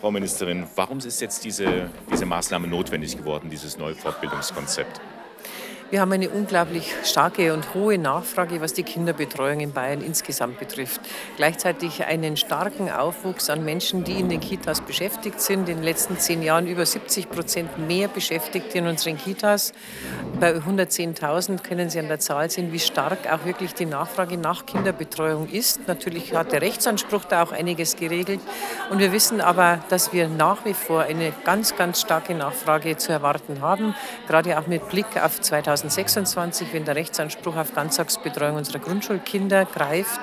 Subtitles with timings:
[0.00, 5.00] Frau Ministerin, warum ist jetzt diese, diese Maßnahme notwendig geworden, dieses neue Fortbildungskonzept?
[5.90, 11.00] Wir haben eine unglaublich starke und hohe Nachfrage, was die Kinderbetreuung in Bayern insgesamt betrifft.
[11.38, 15.60] Gleichzeitig einen starken Aufwuchs an Menschen, die in den Kitas beschäftigt sind.
[15.60, 19.72] In den letzten zehn Jahren über 70 Prozent mehr Beschäftigte in unseren Kitas.
[20.38, 24.66] Bei 110.000 können Sie an der Zahl sehen, wie stark auch wirklich die Nachfrage nach
[24.66, 25.88] Kinderbetreuung ist.
[25.88, 28.40] Natürlich hat der Rechtsanspruch da auch einiges geregelt.
[28.90, 33.10] Und wir wissen aber, dass wir nach wie vor eine ganz, ganz starke Nachfrage zu
[33.10, 33.94] erwarten haben,
[34.26, 35.77] gerade auch mit Blick auf 2020.
[35.80, 40.20] 2026, wenn der Rechtsanspruch auf Ganztagsbetreuung unserer Grundschulkinder greift.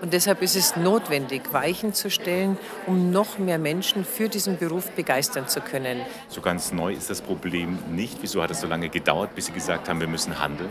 [0.00, 4.90] Und deshalb ist es notwendig, Weichen zu stellen, um noch mehr Menschen für diesen Beruf
[4.90, 6.00] begeistern zu können.
[6.28, 8.18] So ganz neu ist das Problem nicht.
[8.20, 10.70] Wieso hat es so lange gedauert, bis Sie gesagt haben, wir müssen handeln?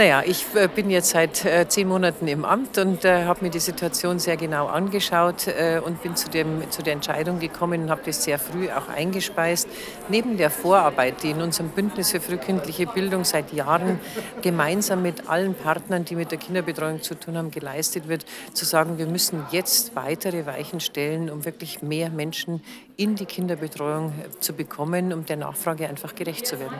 [0.00, 3.50] Naja, ich äh, bin jetzt seit äh, zehn Monaten im Amt und äh, habe mir
[3.50, 7.90] die Situation sehr genau angeschaut äh, und bin zu, dem, zu der Entscheidung gekommen und
[7.90, 9.68] habe das sehr früh auch eingespeist.
[10.08, 14.00] Neben der Vorarbeit, die in unserem Bündnis für frühkindliche Bildung seit Jahren
[14.40, 18.96] gemeinsam mit allen Partnern, die mit der Kinderbetreuung zu tun haben, geleistet wird, zu sagen,
[18.96, 22.62] wir müssen jetzt weitere Weichen stellen, um wirklich mehr Menschen
[22.96, 26.78] in die Kinderbetreuung äh, zu bekommen, um der Nachfrage einfach gerecht zu werden.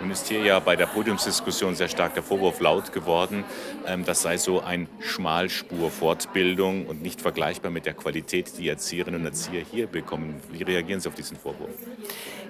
[0.00, 3.44] Nun ist hier ja bei der Podiumsdiskussion sehr stark der Vorwurf laut geworden,
[3.86, 9.26] ähm, das sei so ein Schmalspur-Fortbildung und nicht vergleichbar mit der Qualität, die Erzieherinnen und
[9.26, 10.40] Erzieher hier bekommen.
[10.50, 11.68] Wie reagieren Sie auf diesen Vorwurf?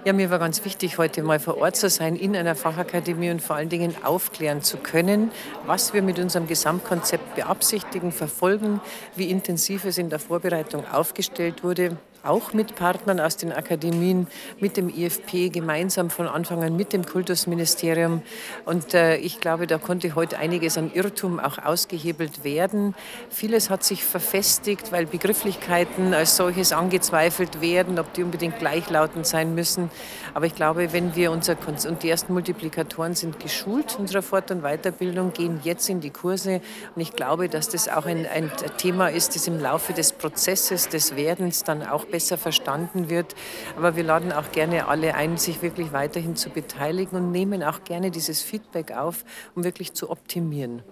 [0.05, 3.43] Ja, mir war ganz wichtig, heute mal vor Ort zu sein in einer Fachakademie und
[3.43, 5.33] vor allen Dingen aufklären zu können,
[5.67, 8.81] was wir mit unserem Gesamtkonzept beabsichtigen, verfolgen,
[9.17, 14.27] wie intensiv es in der Vorbereitung aufgestellt wurde auch mit Partnern aus den Akademien,
[14.59, 18.23] mit dem IFP, gemeinsam von Anfang an mit dem Kultusministerium.
[18.65, 22.95] Und äh, ich glaube, da konnte heute einiges an Irrtum auch ausgehebelt werden.
[23.31, 29.55] Vieles hat sich verfestigt, weil Begrifflichkeiten als solches angezweifelt werden, ob die unbedingt gleichlautend sein
[29.55, 29.91] müssen.
[30.35, 34.51] Aber ich glaube, wenn wir unser Konz und die ersten Multiplikatoren sind geschult unserer Fort-
[34.51, 36.61] und Weiterbildung, gehen jetzt in die Kurse.
[36.95, 40.89] Und ich glaube, dass das auch ein, ein Thema ist, das im Laufe des Prozesses
[40.89, 43.35] des Werdens dann auch besser verstanden wird.
[43.77, 47.85] Aber wir laden auch gerne alle ein, sich wirklich weiterhin zu beteiligen und nehmen auch
[47.85, 50.83] gerne dieses Feedback auf, um wirklich zu optimieren.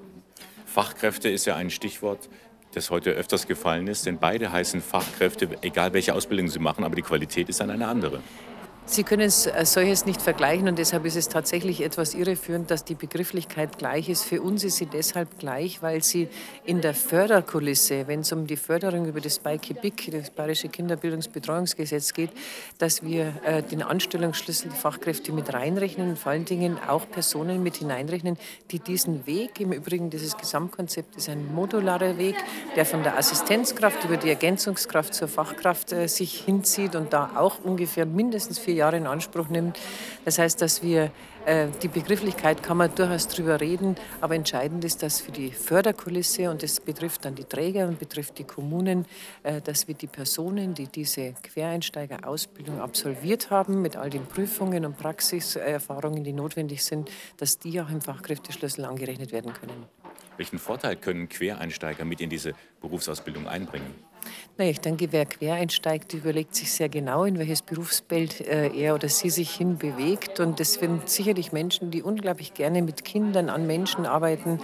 [0.66, 2.28] Fachkräfte ist ja ein Stichwort
[2.74, 6.96] das heute öfters gefallen ist, denn beide heißen Fachkräfte, egal welche Ausbildung sie machen, aber
[6.96, 8.20] die Qualität ist dann eine andere.
[8.90, 12.94] Sie können als solches nicht vergleichen und deshalb ist es tatsächlich etwas irreführend, dass die
[12.94, 14.24] Begrifflichkeit gleich ist.
[14.24, 16.28] Für uns ist sie deshalb gleich, weil sie
[16.64, 22.30] in der Förderkulisse, wenn es um die Förderung über das BIKIBIC, das Bayerische Kinderbildungsbetreuungsgesetz geht,
[22.78, 27.62] dass wir äh, den Anstellungsschlüssel, die Fachkräfte mit reinrechnen und vor allen Dingen auch Personen
[27.62, 28.38] mit hineinrechnen,
[28.70, 32.36] die diesen Weg, im Übrigen dieses Gesamtkonzept ist ein modularer Weg,
[32.74, 37.62] der von der Assistenzkraft über die Ergänzungskraft zur Fachkraft äh, sich hinzieht und da auch
[37.62, 39.78] ungefähr mindestens vier Jahre in Anspruch nimmt.
[40.24, 41.10] Das heißt, dass wir
[41.48, 46.50] äh, die Begrifflichkeit kann man durchaus drüber reden, aber entscheidend ist, dass für die Förderkulisse
[46.50, 49.06] und das betrifft dann die Träger und betrifft die Kommunen,
[49.42, 54.96] äh, dass wir die Personen, die diese Quereinsteigerausbildung absolviert haben, mit all den Prüfungen und
[54.98, 59.86] Praxiserfahrungen, die notwendig sind, dass die auch im Fachkräfteschlüssel angerechnet werden können.
[60.36, 63.94] Welchen Vorteil können Quereinsteiger mit in diese Berufsausbildung einbringen?
[64.56, 68.94] Na, ich denke, wer quer einsteigt, überlegt sich sehr genau, in welches Berufsbild äh, er
[68.96, 70.40] oder sie sich hin bewegt.
[70.40, 74.60] Und das sind sicherlich Menschen, die unglaublich gerne mit Kindern, an Menschen arbeiten.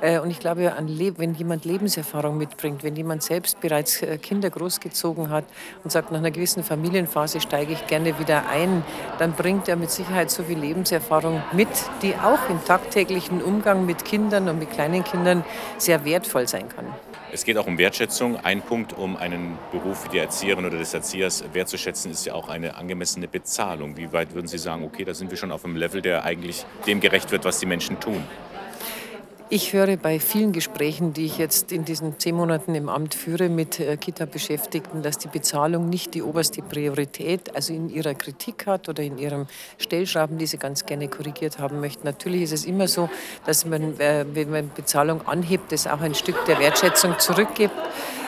[0.00, 0.74] Äh, und ich glaube,
[1.16, 5.44] wenn jemand Lebenserfahrung mitbringt, wenn jemand selbst bereits äh, Kinder großgezogen hat
[5.84, 8.82] und sagt, nach einer gewissen Familienphase steige ich gerne wieder ein,
[9.20, 11.68] dann bringt er mit Sicherheit so viel Lebenserfahrung mit,
[12.02, 15.44] die auch im tagtäglichen Umgang mit Kindern und mit kleinen Kindern
[15.78, 16.86] sehr wertvoll sein kann.
[17.32, 18.36] Es geht auch um Wertschätzung.
[18.36, 22.48] Ein Punkt, um einen Beruf wie die Erzieherin oder des Erziehers wertzuschätzen, ist ja auch
[22.48, 23.96] eine angemessene Bezahlung.
[23.96, 26.64] Wie weit würden Sie sagen, okay, da sind wir schon auf einem Level, der eigentlich
[26.86, 28.24] dem gerecht wird, was die Menschen tun?
[29.48, 33.48] Ich höre bei vielen Gesprächen, die ich jetzt in diesen zehn Monaten im Amt führe
[33.48, 38.88] mit äh, Kita-Beschäftigten, dass die Bezahlung nicht die oberste Priorität, also in ihrer Kritik hat
[38.88, 39.46] oder in ihrem
[39.78, 42.04] Stellschrauben, die sie ganz gerne korrigiert haben möchten.
[42.04, 43.08] Natürlich ist es immer so,
[43.44, 47.76] dass man, äh, wenn man Bezahlung anhebt, das auch ein Stück der Wertschätzung zurückgibt.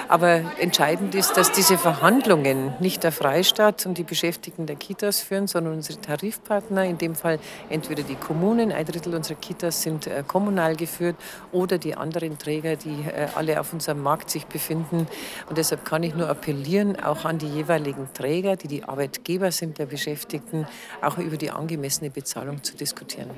[0.08, 5.46] Aber entscheidend ist, dass diese Verhandlungen nicht der Freistaat und die Beschäftigten der Kitas führen,
[5.46, 7.38] sondern unsere Tarifpartner, in dem Fall
[7.68, 11.16] entweder die Kommunen, ein Drittel unserer Kitas sind äh, kommunal geführt,
[11.52, 15.06] oder die anderen Träger, die äh, alle auf unserem Markt sich befinden.
[15.48, 19.78] Und deshalb kann ich nur appellieren, auch an die jeweiligen Träger, die die Arbeitgeber sind
[19.78, 20.66] der Beschäftigten,
[21.02, 23.30] auch über die angemessene Bezahlung zu diskutieren.